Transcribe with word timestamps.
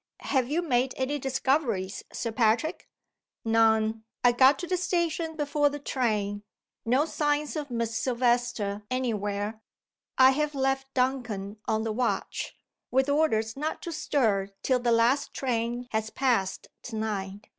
Have 0.21 0.49
you 0.49 0.63
made 0.63 0.95
any 0.97 1.19
discoveries, 1.19 2.01
Sir 2.11 2.31
Patrick?" 2.31 2.89
"None. 3.45 4.03
I 4.23 4.31
got 4.31 4.57
to 4.57 4.65
the 4.67 4.75
station 4.75 5.35
before 5.35 5.69
the 5.69 5.77
train. 5.77 6.41
No 6.83 7.05
signs 7.05 7.55
of 7.55 7.69
Miss 7.69 7.95
Silvester 7.95 8.81
any 8.89 9.13
where. 9.13 9.61
I 10.17 10.31
have 10.31 10.55
left 10.55 10.91
Duncan 10.95 11.57
on 11.67 11.83
the 11.83 11.91
watch 11.91 12.57
with 12.89 13.09
orders 13.09 13.55
not 13.55 13.79
to 13.83 13.91
stir 13.91 14.47
till 14.63 14.79
the 14.79 14.91
last 14.91 15.35
train 15.35 15.87
has 15.91 16.09
passed 16.09 16.69
to 16.81 16.95
night." 16.95 17.45